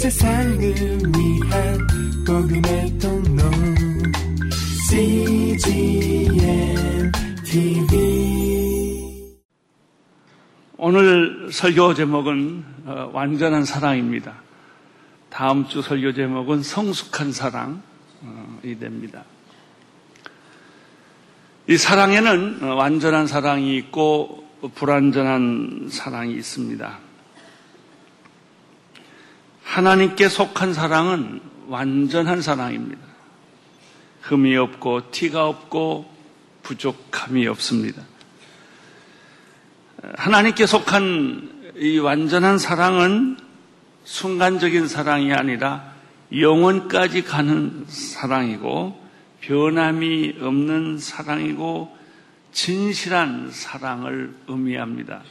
[0.00, 1.78] 세상을 위한
[2.26, 3.42] 복음의 통로
[4.88, 6.32] CGM
[7.44, 9.28] TV
[10.78, 14.36] 오늘 설교 제목은 어, 완전한 사랑입니다.
[15.28, 17.78] 다음 주 설교 제목은 성숙한 사랑이
[18.80, 19.24] 됩니다.
[21.66, 27.09] 이 사랑에는 어, 완전한 사랑이 있고 불완전한 사랑이 있습니다.
[29.70, 32.98] 하나님께 속한 사랑은 완전한 사랑입니다.
[34.22, 36.12] 흠이 없고 티가 없고
[36.64, 38.02] 부족함이 없습니다.
[40.16, 43.36] 하나님께 속한 이 완전한 사랑은
[44.02, 45.92] 순간적인 사랑이 아니라
[46.36, 49.00] 영원까지 가는 사랑이고
[49.40, 51.96] 변함이 없는 사랑이고
[52.50, 55.22] 진실한 사랑을 의미합니다.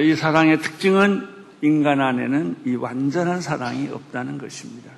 [0.00, 4.90] 이 사랑의 특징은 인간 안에는 이 완전한 사랑이 없다는 것입니다.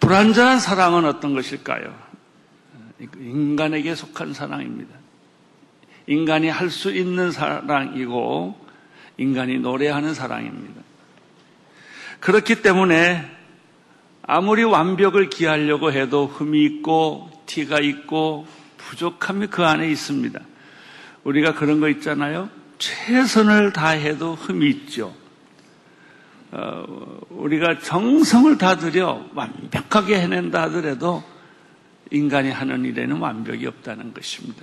[0.00, 1.94] 불완전한 사랑은 어떤 것일까요?
[3.00, 4.94] 인간에게 속한 사랑입니다.
[6.06, 8.58] 인간이 할 수 있는 사랑이고
[9.18, 10.80] 인간이 노래하는 사랑입니다.
[12.20, 13.28] 그렇기 때문에
[14.22, 20.40] 아무리 완벽을 기하려고 해도 흠이 있고 티가 있고 부족함이 그 안에 있습니다.
[21.24, 22.48] 우리가 그런 거 있잖아요.
[22.78, 25.14] 최선을 다해도 흠이 있죠.
[26.50, 31.22] 어, 우리가 정성을 다 들여 완벽하게 해낸다 하더라도
[32.10, 34.62] 인간이 하는 일에는 완벽이 없다는 것입니다.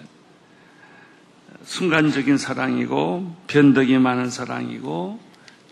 [1.64, 5.20] 순간적인 사랑이고 변덕이 많은 사랑이고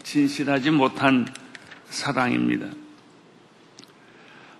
[0.04, 1.28] 진실하지 못한
[1.90, 2.68] 사랑입니다.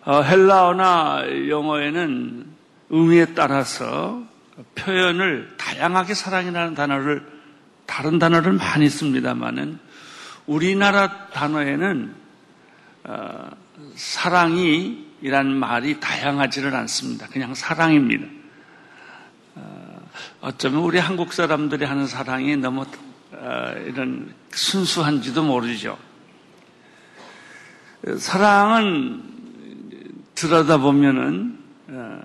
[0.06, 2.45] 어, 헬라어나 영어에는
[2.89, 4.23] 의미에 따라서
[4.76, 7.42] 표현을 다양하게 사랑이라는 단어를
[7.94, 9.77] 다른 단어를 많이 씁니다만은
[10.47, 12.16] 우리나라 단어에는
[13.03, 13.49] 어,
[13.95, 17.27] 사랑이란 말이 다양하지를 않습니다.
[17.27, 18.26] 그냥 사랑입니다.
[19.54, 20.09] 어,
[20.42, 22.83] 어쩌면 우리 한국 사람들이 하는 사랑이 너무
[23.31, 25.95] 어, 이런 순수한지도 모르죠.
[28.17, 29.21] 사랑은
[30.33, 32.21] 들여다보면은 어,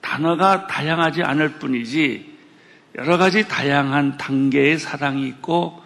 [0.00, 2.29] 단어가 다양하지 않을 뿐이지
[2.96, 5.82] 여러 가지 다양한 단계의 사랑이 있고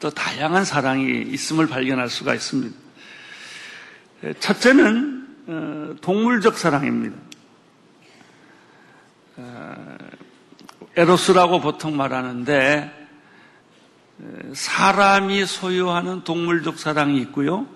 [0.00, 2.76] 또 다양한 사랑이 있음을 발견할 수가 있습니다.
[4.40, 7.16] 첫째는 어, 동물적 사랑입니다.
[9.36, 9.96] 어,
[10.96, 13.08] 에로스라고 보통 말하는데
[14.54, 17.66] 사람이 소유하는 동물적 사랑이 있고요.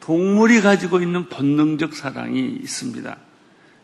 [0.00, 3.16] 동물이 가지고 있는 본능적 사랑이 있습니다.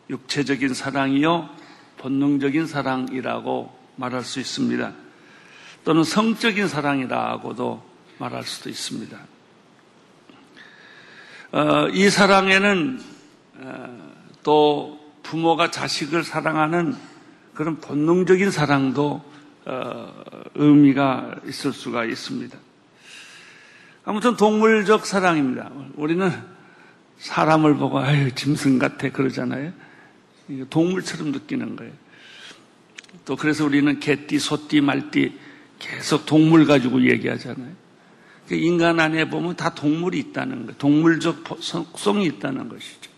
[0.08, 1.50] 육체적인 사랑이요,
[1.98, 4.92] 본능적인 사랑이라고 말할 수 있습니다.
[5.84, 7.82] 또는 성적인 사랑이라고도
[8.18, 9.18] 말할 수도 있습니다.
[11.52, 13.00] 어, 이 사랑에는
[13.60, 16.94] 어, 또 부모가 자식을 사랑하는
[17.54, 19.24] 그런 본능적인 사랑도
[19.64, 22.56] 어, 의미가 있을 수가 있습니다.
[24.04, 25.70] 아무튼 동물적 사랑입니다.
[25.96, 26.30] 우리는
[27.18, 29.72] 사람을 보고 아유 짐승 같아 그러잖아요.
[30.70, 31.92] 동물처럼 느끼는 거예요.
[33.28, 35.34] 또 그래서 우리는 개띠, 소띠, 말띠
[35.78, 37.72] 계속 동물 가지고 얘기하잖아요.
[38.48, 40.78] 그 인간 안에 보면 다 동물이 있다는 거예요.
[40.78, 43.10] 동물적 속성이 있다는 것이죠.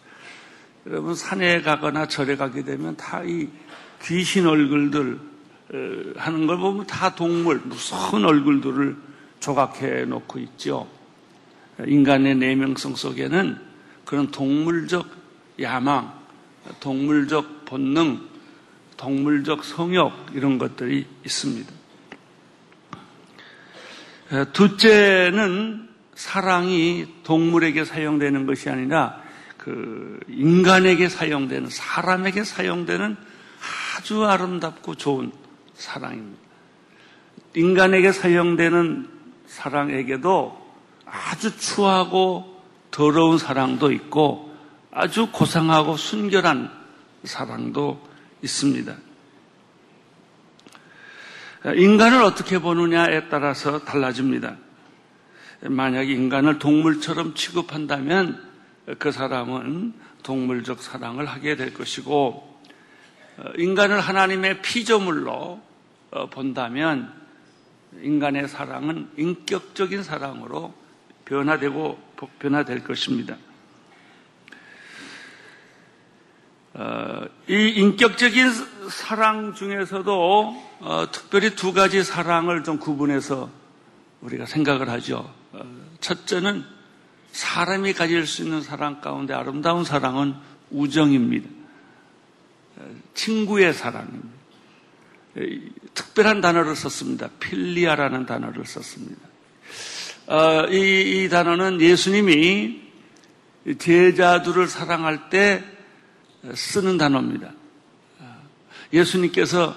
[0.88, 3.47] 여러분 산에 가거나 절에 가게 되면 다 이
[4.03, 5.20] 귀신 얼굴들
[5.72, 8.97] 어, 하는 걸 보면 다 동물 무서운 얼굴들을
[9.38, 10.88] 조각해 놓고 있죠.
[11.87, 13.56] 인간의 내명성 속에는
[14.04, 15.09] 그런 동물적
[15.60, 16.12] 야망,
[16.81, 18.30] 동물적 본능,
[19.00, 21.72] 동물적 성욕 이런 것들이 있습니다.
[24.53, 29.22] 둘째는 사랑이 동물에게 사용되는 것이 아니라
[29.56, 33.16] 그 인간에게 사용되는 사람에게 사용되는
[33.97, 35.32] 아주 아름답고 좋은
[35.75, 36.38] 사랑입니다.
[37.56, 39.09] 인간에게 사용되는
[39.47, 40.75] 사랑에게도
[41.06, 44.55] 아주 추하고 더러운 사랑도 있고
[44.91, 46.70] 아주 고상하고 순결한
[47.25, 48.10] 사랑도
[48.42, 48.96] 있습니다.
[51.76, 54.56] 인간을 어떻게 보느냐에 따라서 달라집니다.
[55.62, 58.42] 만약 인간을 동물처럼 취급한다면
[58.98, 59.92] 그 사람은
[60.22, 62.60] 동물적 사랑을 하게 될 것이고
[63.58, 65.60] 인간을 하나님의 피조물로
[66.31, 67.12] 본다면
[68.00, 70.75] 인간의 사랑은 인격적인 사랑으로
[71.25, 71.98] 변화되고
[72.38, 73.37] 변화될 것입니다.
[76.69, 76.69] 어,
[77.49, 78.53] 이 인격적인
[78.91, 83.50] 사랑 중에서도 어, 특별히 두 가지 사랑을 좀 구분해서
[84.21, 85.32] 우리가 생각을 하죠.
[85.53, 85.61] 어,
[86.00, 86.65] 첫째는
[87.32, 90.35] 사람이 가질 수 있는 사랑 가운데 아름다운 사랑은
[90.71, 91.49] 우정입니다.
[92.77, 94.41] 어, 친구의 사랑입니다.
[95.94, 97.29] 특별한 단어를 썼습니다.
[97.38, 99.21] 필리아라는 단어를 썼습니다.
[100.26, 102.81] 어, 이, 이 단어는 예수님이
[103.79, 105.62] 제자들을 사랑할 때
[106.54, 107.52] 쓰는 단어입니다.
[108.92, 109.75] 예수님께서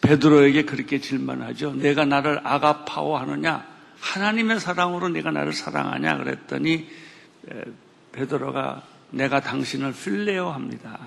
[0.00, 1.74] 베드로에게 그렇게 질문하죠.
[1.74, 3.66] 내가 나를 아가파워 하느냐?
[4.00, 6.18] 하나님의 사랑으로 내가 나를 사랑하냐?
[6.18, 6.88] 그랬더니
[8.12, 10.98] 베드로가 내가 당신을 필레오 합니다.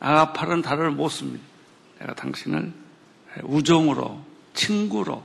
[0.00, 1.44] 아가파는 단어를 못 씁니다.
[1.98, 2.72] 내가 당신을
[3.42, 5.24] 우정으로, 친구로,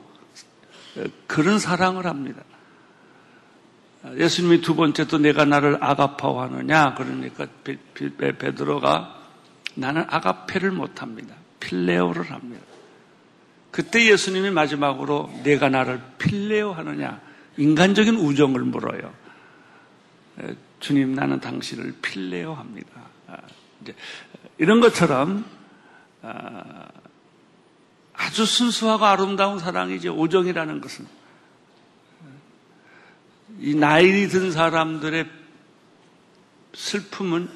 [1.27, 2.41] 그런 사랑을 합니다.
[4.17, 7.47] 예수님이 두 번째 또 내가 나를 아가파워하느냐 그러니까
[7.93, 9.15] 베드로가
[9.75, 11.35] 나는 아가페를 못합니다.
[11.59, 12.63] 필레오를 합니다.
[13.71, 17.21] 그때 예수님이 마지막으로 내가 나를 필레오 하느냐
[17.57, 19.13] 인간적인 우정을 물어요.
[20.79, 22.89] 주님 나는 당신을 필레오 합니다.
[23.27, 23.37] 아,
[24.57, 25.45] 이런 것처럼
[26.21, 26.87] 아,
[28.13, 30.13] 아주 순수하고 아름다운 사랑이죠.
[30.13, 31.18] 우정이라는 것은.
[33.59, 35.27] 이 나이 든 사람들의
[36.73, 37.49] 슬픔은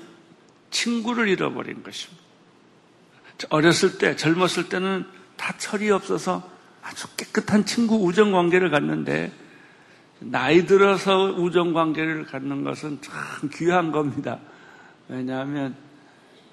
[0.69, 2.23] 친구를 잃어버린 것입니다.
[3.49, 5.05] 어렸을 때, 젊었을 때는
[5.37, 6.49] 다 철이 없어서
[6.81, 9.31] 아주 깨끗한 친구 우정 관계를 갖는데
[10.19, 14.39] 나이 들어서 우정 관계를 갖는 것은 참 귀한 겁니다.
[15.09, 15.75] 왜냐하면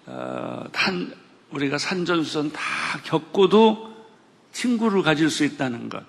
[0.06, 1.12] 어, 단
[1.50, 2.62] 우리가 산전수전 다
[3.04, 3.90] 겪고도
[4.52, 6.02] 친구를 가질 수 있다는 것.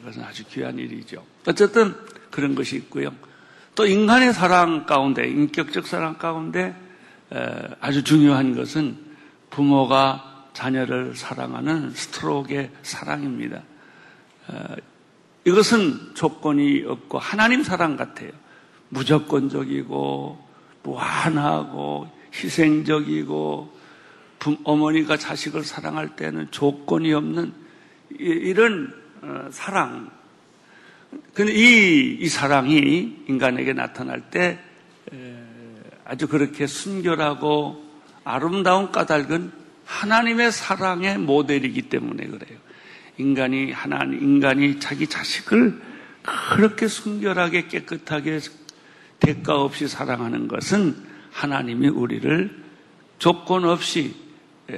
[0.00, 1.24] 이것은 아주 귀한 일이죠.
[1.46, 1.94] 어쨌든
[2.34, 3.12] 그런 것이 있고요.
[3.76, 6.74] 또 인간의 사랑 가운데, 인격적 사랑 가운데
[7.80, 8.98] 아주 중요한 것은
[9.50, 13.62] 부모가 자녀를 사랑하는 스트로크의 사랑입니다.
[15.44, 18.32] 이것은 조건이 없고 하나님 사랑 같아요.
[18.88, 20.48] 무조건적이고
[20.82, 23.72] 무한하고 희생적이고
[24.64, 27.52] 어머니가 자식을 사랑할 때는 조건이 없는
[28.18, 28.92] 이런
[29.22, 30.10] 어, 사랑.
[31.32, 34.58] 근데 이, 이 사랑이 인간에게 나타날 때
[36.04, 37.82] 아주 그렇게 순결하고
[38.24, 39.52] 아름다운 까닭은
[39.84, 42.58] 하나님의 사랑의 모델이기 때문에 그래요.
[43.18, 45.80] 인간이 하나님, 인간이 자기 자식을
[46.54, 48.40] 그렇게 순결하게 깨끗하게
[49.20, 50.96] 대가 없이 사랑하는 것은
[51.30, 52.64] 하나님이 우리를
[53.18, 54.14] 조건 없이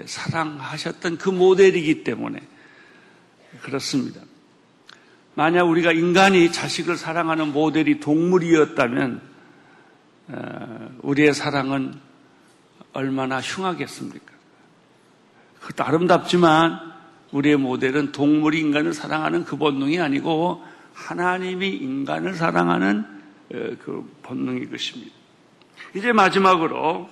[0.05, 2.41] 사랑하셨던 그 모델이기 때문에
[3.63, 4.21] 그렇습니다.
[5.37, 9.21] 만약 우리가 인간이 자식을 사랑하는 모델이 동물이었다면
[10.29, 11.93] 어, 우리의 사랑은
[12.95, 14.33] 얼마나 흉하겠습니까?
[15.61, 16.81] 그것도 아름답지만
[17.33, 25.13] 우리의 모델은 동물이 인간을 사랑하는 그 본능이 아니고 하나님이 인간을 사랑하는 어, 그 본능이 것입니다.
[25.95, 27.11] 이제 마지막으로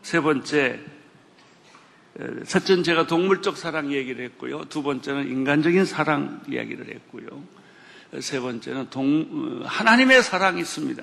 [0.00, 0.80] 세 번째
[2.46, 4.64] 첫째는 제가 동물적 사랑 얘기를 했고요.
[4.70, 7.57] 두 번째는 인간적인 사랑 이야기를 했고요.
[8.20, 11.02] 세 번째는 동, 하나님의 사랑이 있습니다.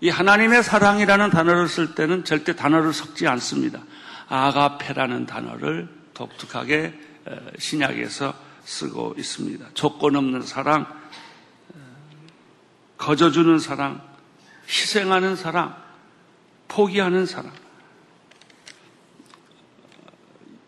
[0.00, 3.82] 이 하나님의 사랑이라는 단어를 쓸 때는 절대 단어를 섞지 않습니다.
[4.28, 6.98] 아가페라는 단어를 독특하게
[7.58, 9.66] 신약에서 쓰고 있습니다.
[9.74, 10.86] 조건 없는 사랑,
[12.98, 14.02] 거저주는 사랑,
[14.68, 15.76] 희생하는 사랑,
[16.68, 17.52] 포기하는 사랑.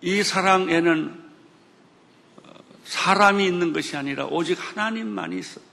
[0.03, 1.27] 이 사랑에는
[2.85, 5.66] 사람이 있는 것이 아니라 오직 하나님만이 있어.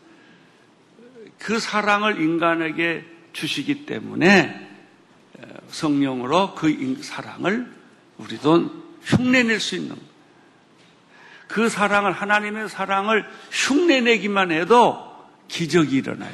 [1.43, 4.65] 그 사랑을 인간에게 주시기 때문에
[5.67, 7.69] 성령으로 그 사랑을
[8.17, 8.71] 우리도
[9.01, 9.97] 흉내낼 수 있는
[11.49, 15.13] 그 사랑을 하나님의 사랑을 흉내내기만 해도
[15.49, 16.33] 기적이 일어나요.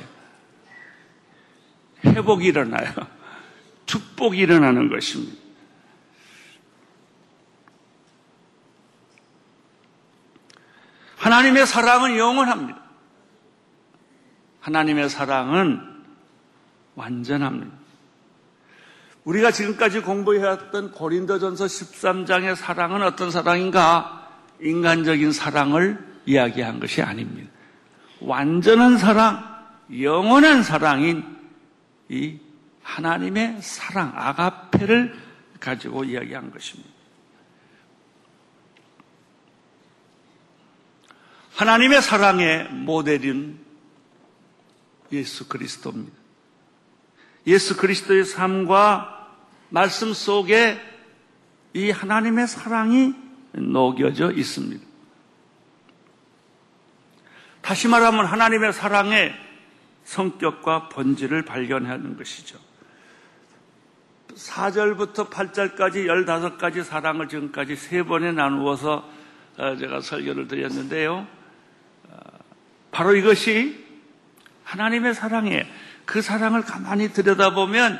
[2.05, 2.93] 회복이 일어나요.
[3.87, 5.35] 축복이 일어나는 것입니다.
[11.17, 12.88] 하나님의 사랑은 영원합니다.
[14.69, 15.81] 하나님의 사랑은
[16.93, 17.75] 완전합니다.
[19.23, 24.27] 우리가 지금까지 공부해왔던 고린도전서 13장의 사랑은 어떤 사랑인가?
[24.61, 27.49] 인간적인 사랑을 이야기한 것이 아닙니다.
[28.21, 29.43] 완전한 사랑,
[30.01, 31.23] 영원한 사랑인
[32.07, 32.37] 이
[32.83, 35.15] 하나님의 사랑, 아가페를
[35.59, 36.89] 가지고 이야기한 것입니다.
[41.55, 43.68] 하나님의 사랑의 모델인
[45.11, 46.17] 예수 그리스도입니다.
[47.47, 49.35] 예수 그리스도의 삶과
[49.69, 50.79] 말씀 속에
[51.73, 53.13] 이 하나님의 사랑이
[53.53, 54.85] 녹여져 있습니다.
[57.61, 59.33] 다시 말하면 하나님의 사랑의
[60.03, 62.57] 성격과 본질을 발견하는 것이죠.
[64.35, 69.07] 4절부터 8절까지 15가지 사랑을 지금까지 세 번에 나누어서
[69.57, 71.27] 어, 제가 설교를 드렸는데요.
[72.07, 72.17] 어,
[72.91, 73.88] 바로 이것이
[74.69, 75.63] 하나님의 사랑이에요.
[76.05, 77.99] 그 사랑을 가만히 들여다보면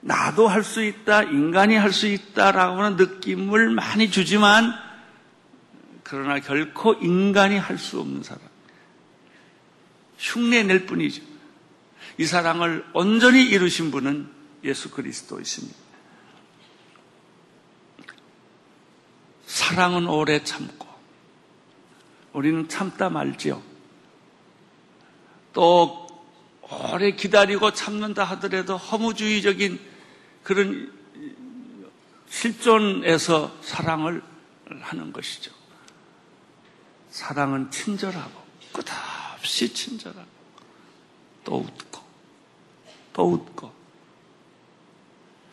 [0.00, 4.72] 나도 할 수 있다, 인간이 할 수 있다라고 하는 느낌을 많이 주지만
[6.02, 8.40] 그러나 결코 인간이 할 수 없는 사랑.
[10.18, 11.22] 흉내 낼 뿐이죠.
[12.18, 14.30] 이 사랑을 온전히 이루신 분은
[14.64, 15.76] 예수 그리스도이십니다.
[19.46, 20.86] 사랑은 오래 참고
[22.32, 23.75] 우리는 참다 말지요.
[25.56, 26.06] 또
[26.92, 29.80] 오래 기다리고 참는다 하더라도 허무주의적인
[30.42, 30.92] 그런
[32.28, 34.22] 실존에서 사랑을
[34.68, 35.50] 하는 것이죠.
[37.10, 40.28] 사랑은 친절하고 끝없이 친절하고
[41.44, 42.02] 또 웃고
[43.14, 43.72] 또 웃고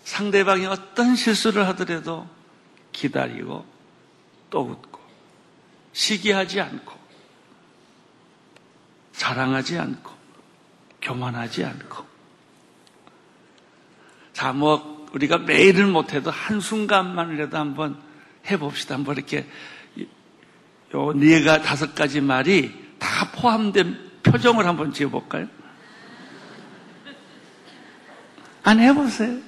[0.03, 2.27] 상대방이 어떤 실수를 하더라도
[2.91, 3.65] 기다리고
[4.49, 4.99] 또 웃고
[5.93, 7.02] 시기하지 않고
[9.13, 10.11] 자랑하지 않고
[11.01, 12.13] 교만하지 않고
[14.33, 18.01] 자, 뭐 우리가 매일은 못해도 한순간만이라도 한번
[18.49, 18.95] 해봅시다.
[18.95, 19.47] 한번 이렇게
[20.93, 25.47] 요 네가 다섯 가지 말이 다 포함된 표정을 한번 지어볼까요?
[28.63, 29.39] 안 해보세요.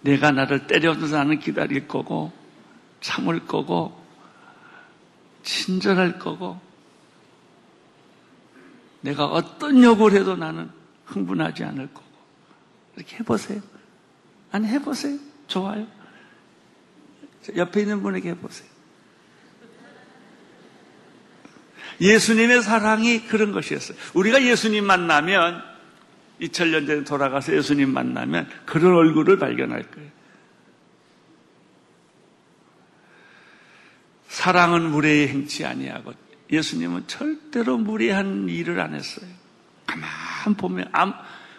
[0.00, 2.32] 내가 나를 때려도 나는 기다릴 거고,
[3.00, 4.01] 참을 거고,
[5.42, 6.60] 친절할 거고,
[9.00, 10.70] 내가 어떤 요구를 해도 나는
[11.06, 12.06] 흥분하지 않을 거고.
[12.96, 13.60] 이렇게 해보세요.
[14.50, 15.18] 안 해보세요.
[15.46, 15.86] 좋아요.
[17.56, 18.70] 옆에 있는 분에게 해보세요.
[22.00, 23.96] 예수님의 사랑이 그런 것이었어요.
[24.14, 25.62] 우리가 예수님 만나면
[26.40, 30.10] 2000년 전에 돌아가서 예수님 만나면 그런 얼굴을 발견할 거예요.
[34.32, 36.14] 사랑은 무례히 행치 아니하고
[36.50, 39.26] 예수님은 절대로 무례한 일을 안 했어요.
[39.86, 40.90] 가만 보면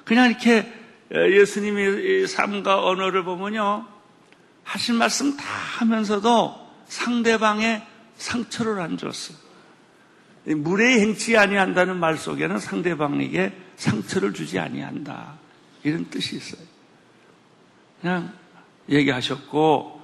[0.03, 0.73] 그냥 이렇게
[1.13, 3.87] 예수님의 삶과 언어를 보면요
[4.63, 5.43] 하신 말씀 다
[5.77, 7.85] 하면서도 상대방의
[8.17, 9.37] 상처를 안 줬어요.
[10.45, 15.35] 무례히 행치 아니한다는 말 속에는 상대방에게 상처를 주지 아니한다.
[15.83, 16.65] 이런 뜻이 있어요.
[18.01, 18.33] 그냥
[18.89, 20.01] 얘기하셨고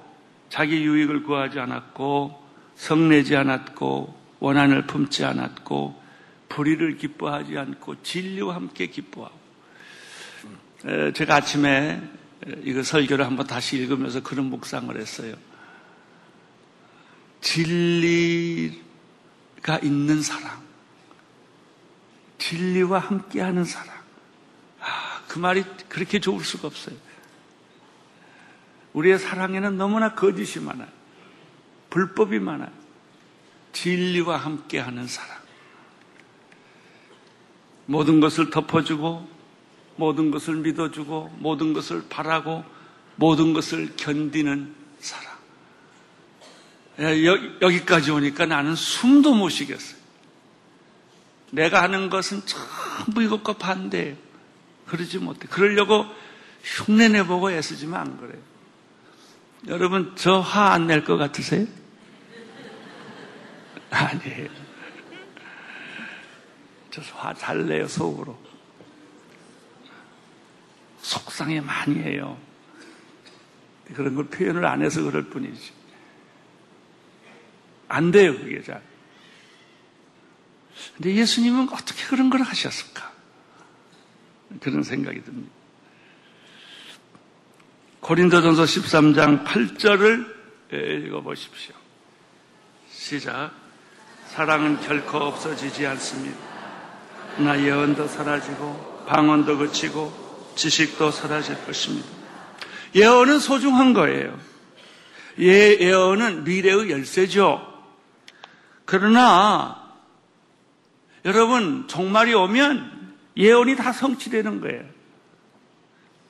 [0.48, 2.38] 자기 유익을 구하지 않았고
[2.80, 6.02] 성내지 않았고 원한을 품지 않았고
[6.48, 9.38] 불의를 기뻐하지 않고 진리와 함께 기뻐하고
[11.14, 12.02] 제가 아침에
[12.62, 15.34] 이거 설교를 한번 다시 읽으면서 그런 묵상을 했어요.
[17.42, 18.82] 진리
[19.62, 20.62] 가 있는 사랑.
[22.38, 23.94] 진리와 함께하는 사랑.
[24.80, 26.96] 아, 그 말이 그렇게 좋을 수가 없어요.
[28.94, 30.99] 우리의 사랑에는 너무나 거짓이 많아요.
[31.90, 32.70] 불법이 많아요.
[33.72, 35.38] 진리와 함께하는 사랑.
[37.86, 39.28] 모든 것을 덮어주고,
[39.96, 42.64] 모든 것을 믿어주고, 모든 것을 바라고,
[43.16, 45.30] 모든 것을 견디는 사랑.
[47.00, 47.24] 예,
[47.60, 49.98] 여기까지 오니까 나는 숨도 못 쉬겠어요.
[51.50, 54.16] 내가 하는 것은 전부 이것과 반대예요.
[54.86, 55.48] 그러지 못해.
[55.48, 56.06] 그러려고
[56.62, 58.40] 흉내내보고 애쓰지만 안 그래요.
[59.66, 61.66] 여러분, 저 화 안 낼 것 같으세요?
[63.90, 64.48] 아니에요.
[66.90, 68.38] 저화잘 내요, 속으로.
[71.00, 72.38] 속상해 많이 해요.
[73.94, 75.72] 그런 걸 표현을 안 해서 그럴 뿐이지.
[77.88, 78.82] 안 돼요, 그게 잘.
[80.96, 83.12] 근데 예수님은 어떻게 그런 걸 하셨을까?
[84.60, 85.50] 그런 생각이 듭니다.
[88.00, 91.74] 고린도전서 13장 8절을 읽어보십시오.
[92.90, 93.52] 시작.
[94.30, 96.38] 사랑은 결코 없어지지 않습니다.
[97.38, 102.06] 나 예언도 사라지고 방언도 그치고 지식도 사라질 것입니다.
[102.94, 104.38] 예언은 소중한 거예요.
[105.40, 107.66] 예, 예언은 미래의 열쇠죠.
[108.84, 109.96] 그러나
[111.24, 114.84] 여러분 종말이 오면 예언이 다 성취되는 거예요.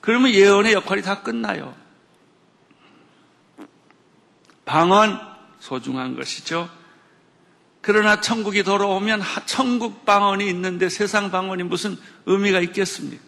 [0.00, 1.75] 그러면 예언의 역할이 다 끝나요.
[4.64, 5.21] 방언
[5.59, 6.80] 소중한 것이죠.
[7.81, 11.97] 그러나 천국이 돌아오면 천국 방언이 있는데 세상 방언이 무슨
[12.27, 13.23] 의미가 있겠습니까?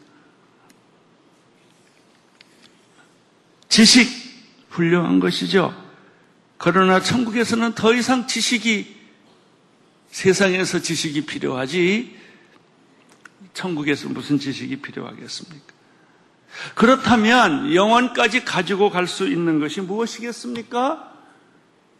[3.68, 4.08] 지식
[4.68, 5.74] 훌륭한 것이죠.
[6.58, 9.00] 그러나 천국에서는 더 이상 지식이
[10.10, 12.18] 세상에서 지식이 필요하지
[13.54, 15.72] 천국에서 무슨 지식이 필요하겠습니까?
[16.74, 21.10] 그렇다면 영원까지 가지고 갈 수 있는 것이 무엇이겠습니까?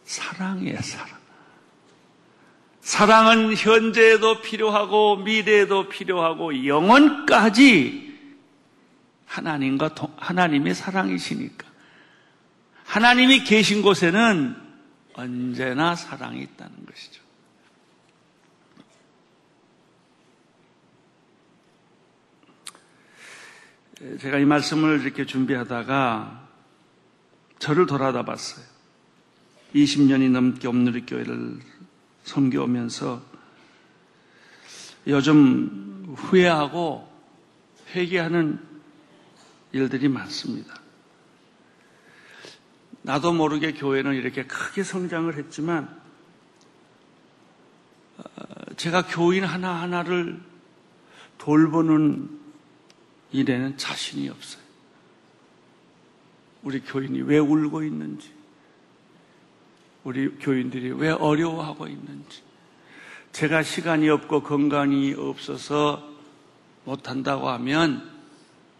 [0.05, 1.22] 사랑이에요, 사랑.
[2.83, 8.19] 사랑은 현재에도 필요하고 미래에도 필요하고 영원까지
[9.25, 11.65] 하나님과 동, 하나님의 사랑이시니까.
[12.83, 14.55] 하나님이 계신 곳에는
[15.13, 17.23] 언제나 사랑이 있다는 것이죠.
[24.19, 26.49] 제가 이 말씀을 이렇게 준비하다가
[27.59, 28.65] 저를 돌아다 봤어요.
[29.73, 31.72] 20년이 넘게 옴누리 교회를
[32.23, 33.21] 섬겨오면서
[35.07, 37.11] 요즘 후회하고
[37.93, 38.59] 회개하는
[39.71, 40.81] 일들이 많습니다.
[43.01, 46.01] 나도 모르게 교회는 이렇게 크게 성장을 했지만
[48.17, 48.23] 어,
[48.77, 50.41] 제가 교인 하나하나를
[51.37, 52.39] 돌보는
[53.31, 54.63] 일에는 자신이 없어요.
[56.61, 58.31] 우리 교인이 왜 울고 있는지,
[60.03, 62.41] 우리 교인들이 왜 어려워하고 있는지,
[63.31, 66.07] 제가 시간이 없고 건강이 없어서
[66.85, 68.11] 못한다고 하면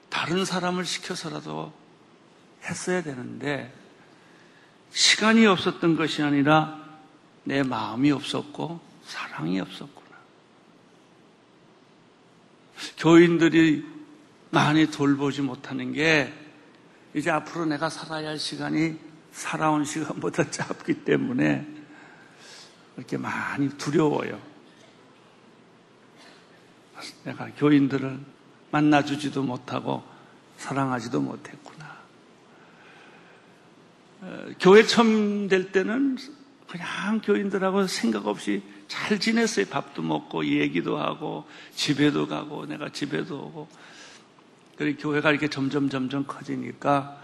[0.10, 1.74] 다른 사람을 시켜서라도
[2.64, 3.74] 했어야 되는데
[4.92, 6.80] 시간이 없었던 것이 아니라
[7.44, 10.10] 내 마음이 없었고 사랑이 없었구나.
[12.98, 13.86] 교인들이
[14.52, 16.32] 많이 돌보지 못하는 게
[17.16, 18.98] 이제 앞으로 내가 살아야 할 시간이
[19.34, 21.68] 살아온 시간보다 짧기 때문에
[22.96, 24.40] 이렇게 많이 두려워요.
[27.26, 28.20] 내가 교인들을
[28.72, 30.04] 만나주지도 못하고
[30.58, 31.98] 사랑하지도 못했구나.
[34.22, 36.18] 어, 교회 처음 될 때는
[36.70, 39.66] 그냥 교인들하고 생각 없이 잘 지냈어요.
[39.66, 43.68] 밥도 먹고 얘기도 하고 집에도 가고 내가 집에도 오고
[44.78, 47.20] 그리고 교회가 이렇게 점점 점점 커지니까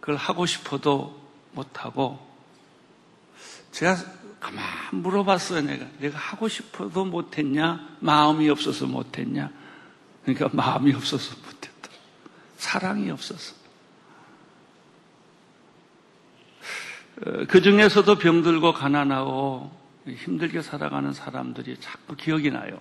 [0.00, 2.26] 그걸 하고 싶어도 못하고
[3.72, 3.96] 제가
[4.40, 5.62] 가만 물어봤어요.
[5.62, 7.96] 내가 내가 하고 싶어도 못했냐?
[8.00, 9.50] 마음이 없어서 못했냐?
[10.24, 11.90] 그러니까 마음이 없어서 못했다.
[12.56, 13.54] 사랑이 없어서.
[17.26, 22.80] 어, 그 중에서도 병들고 가난하고 힘들게 살아가는 사람들이 자꾸 기억이 나요.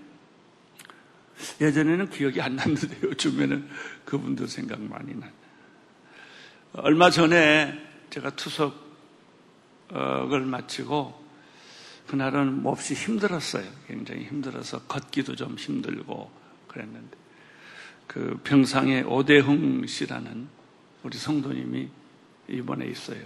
[1.62, 3.70] 예전에는 기억이 안 났는데 요즘에는
[4.06, 5.32] 그분들 생각 많이 나요.
[6.74, 8.72] 얼마 전에 제가 투석을
[10.46, 11.28] 마치고
[12.08, 13.66] 그날은 몹시 힘들었어요.
[13.88, 16.32] 굉장히 힘들어서 걷기도 좀 힘들고
[16.68, 17.18] 그랬는데
[18.08, 20.48] 그 평상에 오대흥 씨라는
[21.04, 21.90] 우리 성도님이
[22.48, 23.26] 이번에 있어요.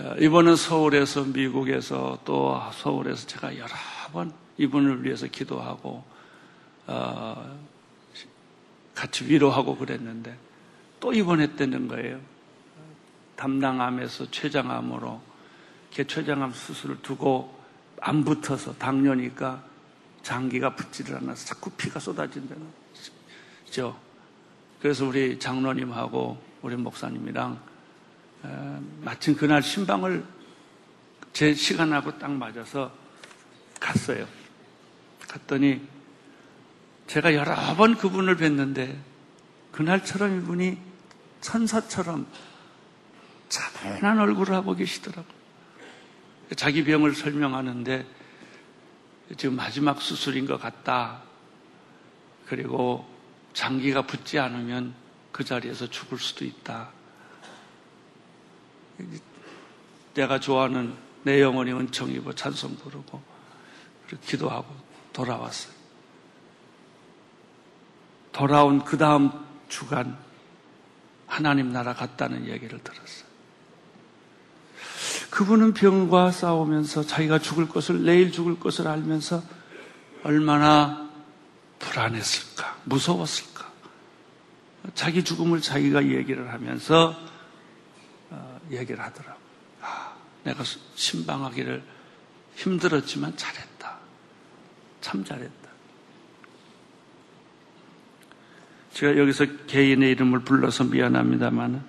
[0.00, 3.68] 어, 이번은 서울에서 미국에서 또 서울에서 제가 여러
[4.12, 6.04] 번 이분을 위해서 기도하고
[6.86, 7.60] 어,
[8.94, 10.36] 같이 위로하고 그랬는데
[10.98, 12.20] 또 입원했다는 거예요.
[13.40, 15.20] 담낭암에서 췌장암으로
[15.90, 17.58] 개췌장암 수술을 두고
[18.00, 19.64] 안 붙어서 당뇨니까
[20.22, 22.66] 장기가 붙지를 않아서 자꾸 피가 쏟아진다는
[23.64, 23.98] 거죠.
[24.80, 27.58] 그래서 우리 장로님하고 우리 목사님이랑
[28.42, 30.24] 어, 마침 그날 신방을
[31.32, 32.92] 제 시간하고 딱 맞아서
[33.80, 34.26] 갔어요.
[35.28, 35.80] 갔더니
[37.06, 38.96] 제가 여러 번 그분을 뵀는데
[39.72, 40.78] 그날처럼 이분이
[41.40, 42.26] 천사처럼
[43.50, 45.40] 차분한 얼굴을 하고 계시더라고요.
[46.56, 48.06] 자기 병을 설명하는데
[49.36, 51.22] 지금 마지막 수술인 것 같다.
[52.46, 53.06] 그리고
[53.52, 54.94] 장기가 붙지 않으면
[55.30, 56.90] 그 자리에서 죽을 수도 있다.
[60.14, 63.22] 내가 좋아하는 내 영혼이 은총 입어 찬송 부르고
[64.22, 64.74] 기도하고
[65.12, 65.72] 돌아왔어요.
[68.32, 69.30] 돌아온 그 다음
[69.68, 70.18] 주간
[71.26, 73.29] 하나님 나라 갔다는 얘기를 들었어요.
[75.30, 79.42] 그분은 병과 싸우면서 자기가 죽을 것을, 내일 죽을 것을 알면서
[80.22, 81.08] 얼마나
[81.78, 83.70] 불안했을까, 무서웠을까.
[84.94, 87.14] 자기 죽음을 자기가 얘기를 하면서
[88.30, 89.38] 어, 얘기를 하더라고.
[89.82, 90.14] 아,
[90.44, 90.64] 내가
[90.94, 91.82] 신방하기를
[92.56, 93.98] 힘들었지만 잘했다.
[95.00, 95.70] 참 잘했다.
[98.92, 101.84] 제가 여기서 개인의 이름을 불러서 미안합니다만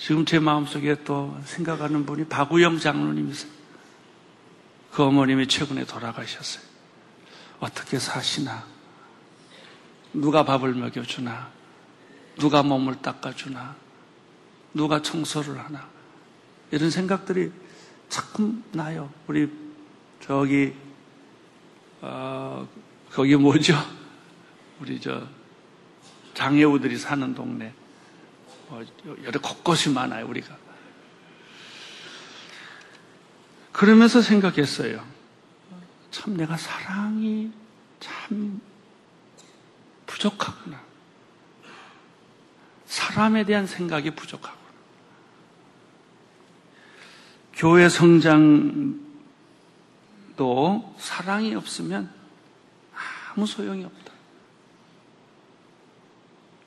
[0.00, 3.52] 지금 제 마음속에 또 생각하는 분이 박우영 장로님이세요.
[4.90, 6.64] 그 어머님이 최근에 돌아가셨어요.
[7.60, 8.64] 어떻게 사시나?
[10.14, 11.50] 누가 밥을 먹여주나?
[12.38, 13.76] 누가 몸을 닦아주나?
[14.72, 15.86] 누가 청소를 하나?
[16.70, 17.52] 이런 생각들이
[18.08, 19.12] 자꾸 나요.
[19.26, 19.52] 우리
[20.22, 20.72] 저기
[22.00, 22.66] 어,
[23.12, 23.74] 거기 뭐죠?
[24.80, 25.22] 우리 저
[26.32, 27.79] 장애우들이 사는 동네 뭐
[29.24, 30.56] 여러 곳곳이 많아요 우리가.
[33.72, 35.04] 그러면서 생각했어요.
[36.10, 37.50] 참 내가 사랑이
[37.98, 38.60] 참
[40.06, 40.80] 부족하구나.
[42.86, 44.60] 사람에 대한 생각이 부족하구나.
[47.54, 49.04] 교회 성장도
[50.98, 52.12] 사랑이 없으면
[53.30, 54.09] 아무 소용이 없다.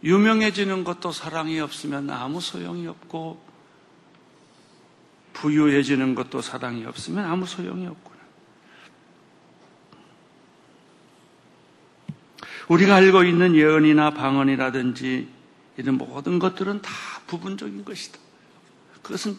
[0.04, 3.42] 유명해지는 것도 사랑이 없으면 아무 소용이 없고
[5.34, 8.14] 부유해지는 것도 사랑이 없으면 아무 소용이 없구나.
[12.68, 15.28] 우리가 알고 있는 예언이나 방언이라든지
[15.78, 16.92] 이런 모든 것들은 다
[17.28, 18.20] 부분적인 것이다.
[19.02, 19.38] 그것은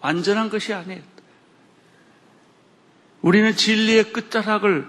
[0.00, 1.02] 완전한 것이 아니에요.
[3.22, 4.88] 우리는 진리의 끝자락을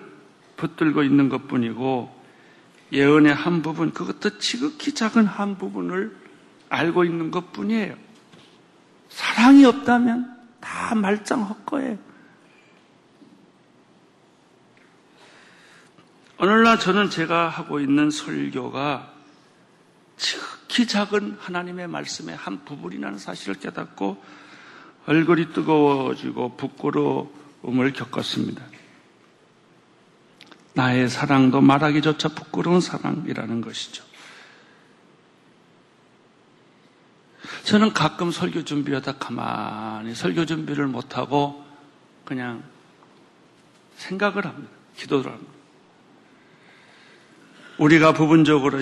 [0.56, 2.21] 붙들고 있는 것 뿐이고
[2.92, 6.16] 예언의 한 부분, 그것도 지극히 작은 한 부분을
[6.70, 7.96] 알고 있는 것 뿐이에요.
[9.10, 11.98] 사랑이 없다면 다 말짱 헛거예요.
[16.40, 19.14] 오늘날 저는 제가 하고 있는 설교가
[20.18, 24.24] 지극히 작은 하나님의 말씀의 한 부분이라는 사실을 깨닫고
[25.06, 28.64] 얼굴이 뜨거워지고 부끄러움을 겪었습니다.
[30.74, 34.04] 나의 사랑도 말하기조차 부끄러운 사랑이라는 것이죠.
[37.64, 41.64] 저는 가끔 설교 준비하다 가만히 설교 준비를 못하고
[42.26, 42.64] 그냥
[43.98, 44.72] 생각을 합니다.
[44.98, 45.52] 기도를 합니다.
[47.78, 48.82] 우리가 부분적으로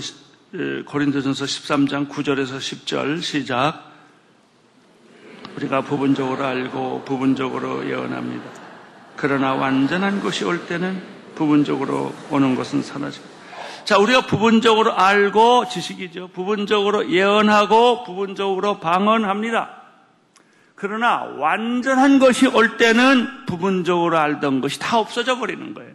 [0.86, 3.90] 고린도전서 13장 9절에서 10절 시작
[5.56, 8.50] 우리가 부분적으로 알고 부분적으로 예언합니다.
[9.16, 13.40] 그러나 완전한 것이 올 때는 부분적으로 오는 것은 사라집니다.
[13.86, 16.30] 자, 우리가 부분적으로 알고 지식이죠.
[16.30, 19.80] 부분적으로 예언하고 부분적으로 방언합니다.
[20.76, 25.92] 그러나 완전한 것이 올 때는 부분적으로 알던 것이 다 없어져 버리는 거예요.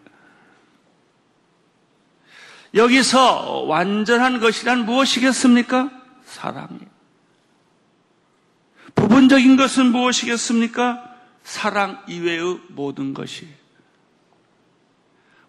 [2.75, 5.91] 여기서 완전한 것이란 무엇이겠습니까?
[6.25, 6.95] 사랑이에요.
[8.95, 11.03] 부분적인 것은 무엇이겠습니까?
[11.45, 13.64] 사랑 이외의 모든 것이에요.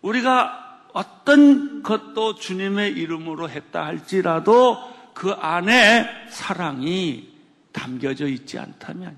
[0.05, 4.77] 우리가 어떤 것도 주님의 이름으로 했다 할지라도
[5.13, 7.33] 그 안에 사랑이
[7.71, 9.17] 담겨져 있지 않다면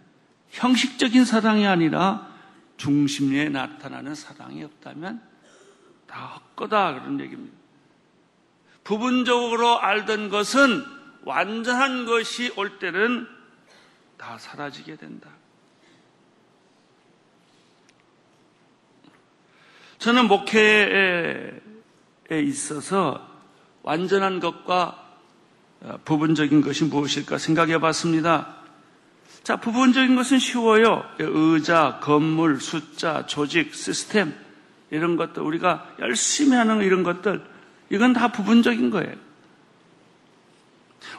[0.50, 2.28] 형식적인 사랑이 아니라
[2.78, 5.22] 중심에 나타나는 사랑이 없다면
[6.08, 7.56] 다 헛거다 그런 얘기입니다.
[8.84, 10.84] 부분적으로 알던 것은
[11.26, 13.28] 완전한 것이 올 때는
[14.18, 15.30] 다 사라지게 된다.
[20.00, 21.62] 저는 목회에
[22.32, 23.28] 있어서
[23.84, 25.04] 완전한 것과
[25.80, 28.56] 어, 부분적인 것이 무엇일까 생각해 봤습니다.
[29.44, 31.06] 자, 부분적인 것은 쉬워요.
[31.20, 34.34] 의자, 건물, 숫자, 조직, 시스템,
[34.90, 37.46] 이런 것들, 우리가 열심히 하는 이런 것들,
[37.90, 39.14] 이건 다 부분적인 거예요.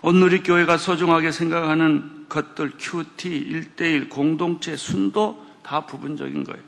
[0.03, 6.68] 오늘 교회가 소중하게 생각하는 것들, 큐티, 일대일, 공동체, 순도 다 부분적인 거예요.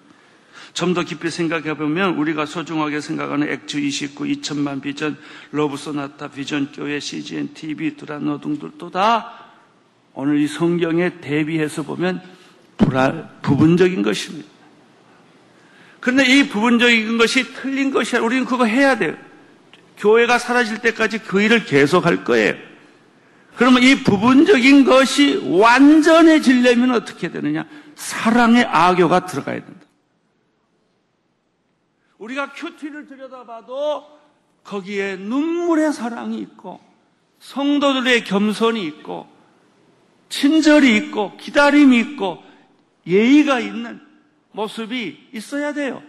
[0.72, 5.16] 좀 더 깊이 생각해 보면 우리가 소중하게 생각하는 Acts 29, 2천만 비전,
[5.52, 9.34] Love Sonata, 비전 교회, CGN, TV, 두란노 등들도 다
[10.14, 12.20] 오늘 이 성경에 대비해서 보면
[12.76, 14.48] 불화, 부분적인 것입니다.
[16.00, 19.14] 그런데 이 부분적인 것이 틀린 것이 아니라 우리는 그거 해야 돼요.
[19.98, 22.54] 교회가 사라질 때까지 그 일을 계속할 거예요.
[23.56, 27.66] 그러면 이 부분적인 것이 완전해지려면 어떻게 되느냐?
[27.94, 29.89] 사랑의 악교가 들어가야 된다.
[32.20, 34.20] 우리가 큐티를 들여다봐도
[34.62, 36.80] 거기에 눈물의 사랑이 있고
[37.40, 39.26] 성도들의 겸손이 있고
[40.28, 42.42] 친절이 있고 기다림이 있고
[43.06, 44.00] 예의가 있는
[44.52, 46.02] 모습이 있어야 돼요.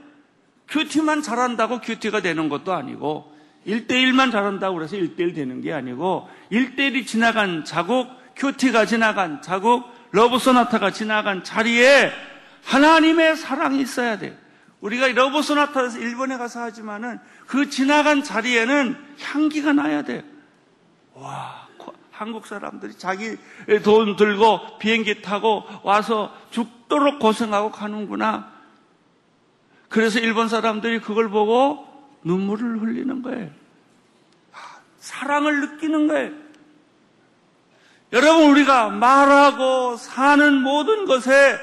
[0.68, 3.32] 큐티만 잘한다고 큐티가 되는 것도 아니고
[3.66, 11.44] 1대1만 잘한다고 그래서 1대1 되는 게 아니고 1대1이 지나간 자국, 큐티가 지나간 자국, 러브소나타가 지나간
[11.44, 12.12] 자리에
[12.64, 14.41] 하나님의 사랑이 있어야 돼요.
[14.82, 20.24] 우리가 러브소나타에서 일본에 가서 하지만은 그 지나간 자리에는 향기가 나야 돼요.
[21.14, 21.68] 와,
[22.12, 23.38] 한국 사람들이 자기
[23.84, 28.52] 돈 들고 비행기 타고 와서 죽도록 고생하고 가는구나.
[29.90, 31.88] 그래서 일본 사람들이 그걸 보고
[32.24, 33.50] 눈물을 흘리는 거예요.
[35.00, 36.32] 사랑을 느끼는 거예요.
[38.14, 41.58] 여러분, 우리가 말하고 사는 모든 것에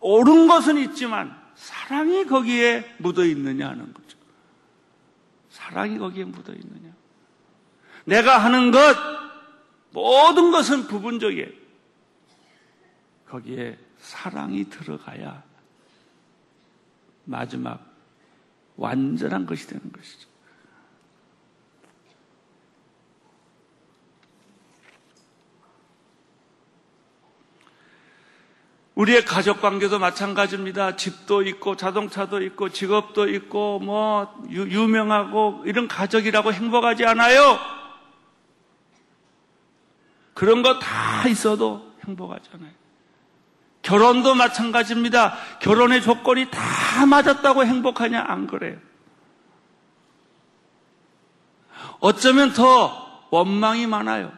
[0.00, 4.18] 옳은 것은 있지만 사랑이 거기에 묻어 있느냐 하는 거죠.
[5.48, 6.92] 사랑이 거기에 묻어 있느냐.
[8.04, 8.78] 내가 하는 것,
[9.90, 11.48] 모든 것은 부분적이에요.
[13.26, 15.42] 거기에 사랑이 들어가야
[17.24, 17.82] 마지막
[18.76, 20.28] 완전한 것이 되는 것이죠.
[28.94, 30.94] 우리의 가족 관계도 마찬가지입니다.
[30.96, 37.58] 집도 있고 자동차도 있고 직업도 있고 뭐 유, 명하고 이런 가족이라고 행복하지 않아요.
[40.34, 42.72] 그런 거 다 있어도 행복하지 않아요.
[43.82, 45.34] 결혼도 마찬가지입니다.
[45.60, 48.24] 결혼의 조건이 다 맞았다고 행복하냐?
[48.26, 48.78] 안 그래요.
[52.00, 54.32] 어쩌면 더 원망이 많아요.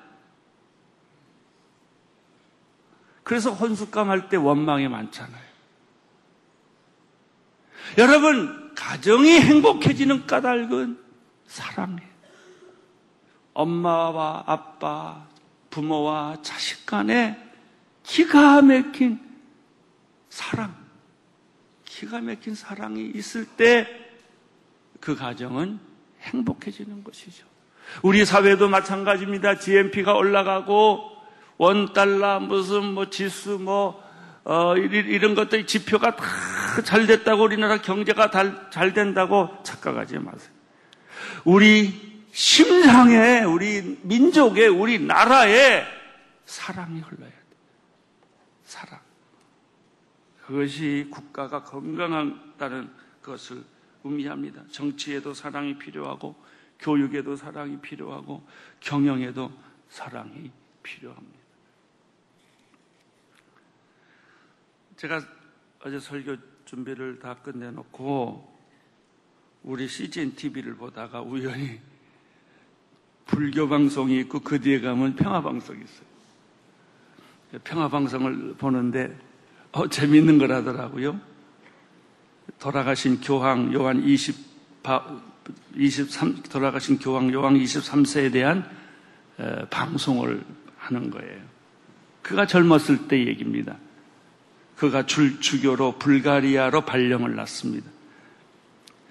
[3.26, 5.42] 그래서 혼숙감 할 때 원망이 많잖아요.
[7.98, 10.96] 여러분, 가정이 행복해지는 까닭은
[11.48, 12.08] 사랑이에요.
[13.52, 15.26] 엄마와 아빠,
[15.70, 17.36] 부모와 자식 간에
[18.04, 19.18] 기가 막힌
[20.28, 20.76] 사랑,
[21.84, 24.06] 기가 막힌 사랑이 있을 때
[25.00, 25.80] 그 가정은
[26.20, 27.44] 행복해지는 것이죠.
[28.02, 29.58] 우리 사회도 마찬가지입니다.
[29.58, 31.15] GNP가 올라가고
[31.58, 34.04] 원달러 무슨 뭐 지수 뭐
[34.44, 36.24] 어, 이런 것들 지표가 다
[36.84, 38.30] 잘 됐다고 우리나라 경제가
[38.70, 40.52] 잘 된다고 착각하지 마세요.
[41.44, 45.84] 우리 심상에 우리 민족에 우리 나라에
[46.44, 47.36] 사랑이 흘러야 돼.
[48.64, 49.00] 사랑.
[50.46, 52.90] 그것이 국가가 건강하다는
[53.22, 53.64] 것을
[54.04, 54.62] 의미합니다.
[54.70, 56.36] 정치에도 사랑이 필요하고
[56.78, 58.46] 교육에도 사랑이 필요하고
[58.80, 59.50] 경영에도
[59.88, 60.50] 사랑이
[60.82, 61.45] 필요합니다.
[64.96, 65.20] 제가
[65.84, 68.56] 어제 설교 준비를 다 끝내놓고
[69.62, 71.80] 우리 CGN TV를 보다가 우연히
[73.26, 76.06] 불교 방송이 있고 그 뒤에 가면 평화 방송이 있어요.
[77.64, 79.16] 평화 방송을 보는데
[79.72, 81.20] 어, 재밌는 거라더라고요.
[82.58, 84.34] 돌아가신 교황 요한 20,
[85.76, 88.68] 23 돌아가신 교황 요한 23세에 대한
[89.38, 90.42] 에, 방송을
[90.78, 91.42] 하는 거예요.
[92.22, 93.76] 그가 젊었을 때 얘기입니다.
[94.76, 97.90] 그가 줄 주교로 불가리아로 발령을 났습니다.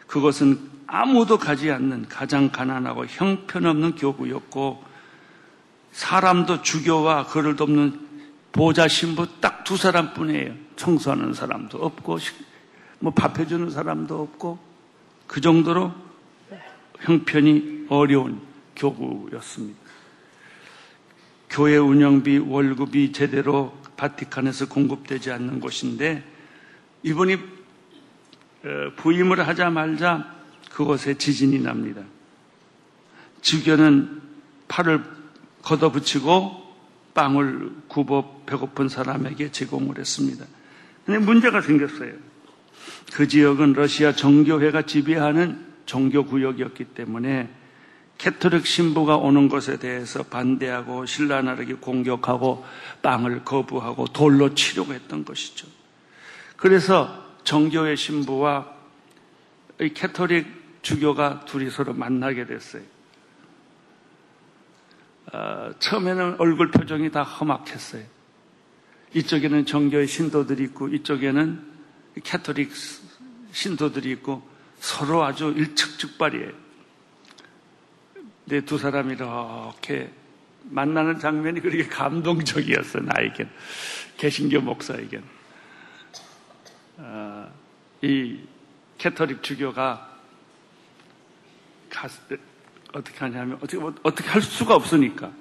[0.07, 4.83] 그것은 아무도 가지 않는 가장 가난하고 형편없는 교구였고
[5.91, 7.99] 사람도 주교와 그를 돕는
[8.51, 10.53] 보좌 신부 딱 두 사람뿐이에요.
[10.77, 12.19] 청소하는 사람도 없고
[12.99, 14.59] 뭐 밥 해주는 사람도 없고
[15.27, 15.91] 그 정도로
[17.01, 18.39] 형편이 어려운
[18.75, 19.84] 교구였습니다.
[21.55, 26.21] 교회 운영비, 월급이 제대로 바티칸에서 공급되지 않는 곳인데
[27.03, 30.35] 이분이 어, 부임을 하자말자
[30.69, 32.01] 그곳에 지진이 납니다.
[33.39, 34.21] 주교는
[34.67, 35.01] 팔을
[35.61, 36.75] 걷어붙이고
[37.13, 40.45] 빵을 굽어 배고픈 사람에게 제공을 했습니다.
[41.05, 42.11] 근데 문제가 생겼어요.
[43.13, 47.49] 그 지역은 러시아 정교회가 지배하는 종교 구역이었기 때문에
[48.17, 52.65] 가톨릭 신부가 오는 것에 대해서 반대하고 신랄하게 공격하고
[53.01, 55.67] 빵을 거부하고 돌로 치려고 했던 것이죠.
[56.55, 58.73] 그래서 정교회 신부와
[59.81, 62.83] 이 가톨릭 주교가 둘이 서로 만나게 됐어요.
[65.33, 68.03] 어, 처음에는 얼굴 표정이 다 험악했어요.
[69.13, 71.73] 이쪽에는 정교회 신도들이 있고 이쪽에는
[72.23, 72.71] 가톨릭
[73.51, 74.47] 신도들이 있고
[74.79, 76.64] 서로 아주 일측즉발이에요.
[78.47, 80.11] 근두 사람이 이렇게
[80.63, 83.49] 만나는 장면이 그렇게 감동적이었어, 나에겐.
[84.17, 85.23] 개신교 목사에겐.
[86.97, 87.51] 어,
[88.01, 88.39] 이
[88.97, 90.15] 캐터릭 주교가
[91.89, 92.19] 가스,
[92.93, 95.31] 어떻게 하냐면, 어떻게, 어떻게 할 수가 없으니까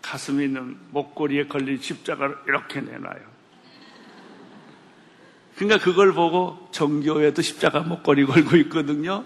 [0.00, 3.38] 가슴에 있는 목걸이에 걸린 십자가를 이렇게 내놔요.
[5.56, 9.24] 그러니까 그걸 보고 정교회도 십자가 목걸이 걸고 있거든요.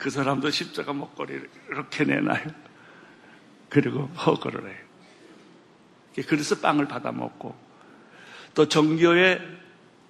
[0.00, 2.46] 그 사람도 십자가 목걸이를 이렇게 내놔요.
[3.68, 4.78] 그리고 허거를 해요.
[6.26, 7.54] 그래서 빵을 받아 먹고
[8.54, 9.38] 또 정교회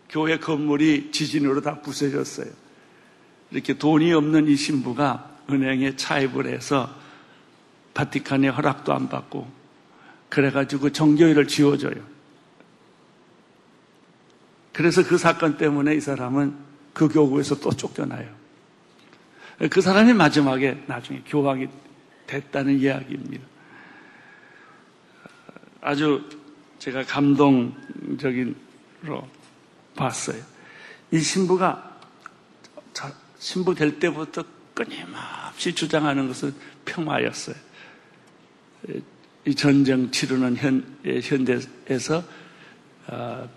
[0.09, 2.51] 교회 건물이 지진으로 다 부서졌어요.
[3.51, 6.95] 이렇게 돈이 없는 이 신부가 은행에 차입을 해서
[7.93, 9.51] 바티칸의 허락도 안 받고
[10.29, 12.01] 그래가지고 정교회를 지워줘요.
[14.73, 16.57] 그래서 그 사건 때문에 이 사람은
[16.93, 18.40] 그 교구에서 또 쫓겨나요.
[19.69, 21.69] 그 사람이 마지막에 나중에 교황이
[22.27, 23.45] 됐다는 이야기입니다.
[25.83, 26.29] 아주
[26.79, 28.55] 제가 감동적인로
[29.97, 30.43] 봤어요.
[31.11, 31.91] 이 신부가
[33.39, 34.45] 신부 될 때부터
[34.75, 37.57] 끊임없이 주장하는 것은 평화였어요.
[39.47, 42.23] 이 전쟁 치르는 현, 예, 현대에서
[43.07, 43.49] 어,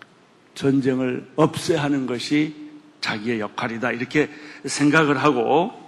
[0.55, 2.55] 전쟁을 없애야 하는 것이
[3.01, 4.29] 자기의 역할이다 이렇게
[4.65, 5.82] 생각을 하고 어,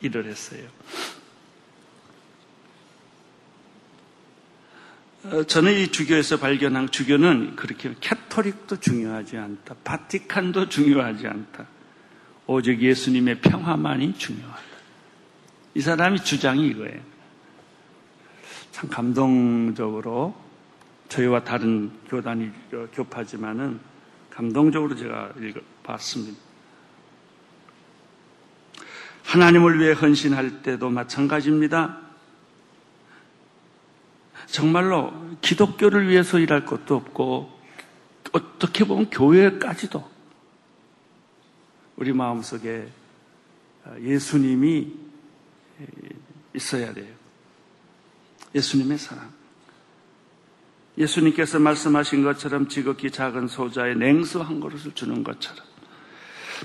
[0.00, 0.62] 일을 했어요.
[5.24, 9.74] 어, 저는 이 주교에서 발견한 주교는 그렇게 캐토릭도 중요하지 않다.
[9.84, 11.66] 바티칸도 중요하지 않다.
[12.46, 14.62] 오직 예수님의 평화만이 중요하다.
[15.74, 17.00] 이 사람이 주장이 이거예요.
[18.72, 20.34] 참 감동적으로
[21.08, 22.50] 저희와 다른 교단이
[22.92, 23.78] 교파지만은
[24.30, 26.49] 감동적으로 제가 읽어봤습니다.
[29.30, 31.98] 하나님을 위해 헌신할 때도 마찬가지입니다.
[34.46, 37.60] 정말로 기독교를 위해서 일할 것도 없고
[38.32, 40.04] 어떻게 보면 교회까지도
[41.94, 42.88] 우리 마음속에
[44.00, 44.94] 예수님이
[46.56, 47.14] 있어야 돼요.
[48.52, 49.30] 예수님의 사랑.
[50.98, 55.64] 예수님께서 말씀하신 것처럼 지극히 작은 소자의 냉수 한 그릇을 주는 것처럼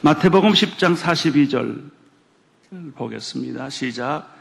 [0.02, 1.92] 마태복음 10장 42절
[2.96, 3.70] 보겠습니다.
[3.70, 4.36] 시작.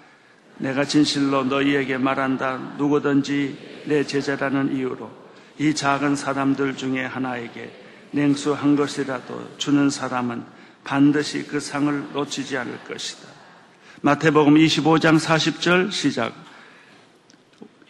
[0.58, 2.74] 내가 진실로 너희에게 말한다.
[2.78, 5.10] 누구든지 내 제자라는 이유로
[5.58, 7.70] 이 작은 사람들 중에 하나에게
[8.12, 10.44] 냉수 한 것이라도 주는 사람은
[10.84, 13.28] 반드시 그 상을 놓치지 않을 것이다.
[14.02, 16.32] 마태복음 25장 40절 시작.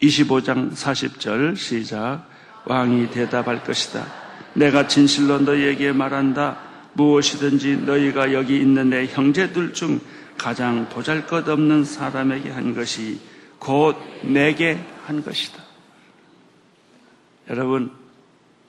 [0.03, 2.27] 25장 40절 시작.
[2.67, 4.07] 왕이 대답할 것이다.
[4.55, 6.59] 내가 진실로 너희에게 말한다.
[6.95, 10.01] 무엇이든지 너희가 여기 있는 내 형제들 중
[10.37, 13.21] 가장 보잘 것 없는 사람에게 한 것이
[13.59, 15.63] 곧 내게 한 것이다.
[17.49, 17.91] 여러분,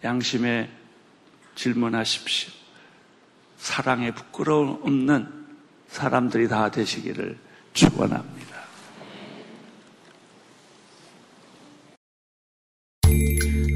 [0.04, 0.70] 양심에
[1.56, 2.52] 질문하십시오.
[3.58, 5.46] 사랑에 부끄러움 없는
[5.88, 7.38] 사람들이 다 되시기를
[7.74, 8.56] 축원합니다.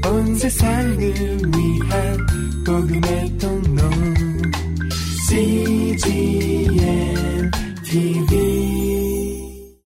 [0.06, 2.26] 온 세상을 위한
[2.64, 3.90] 복음의 통로
[5.28, 7.29] CGM
[7.90, 8.89] TV.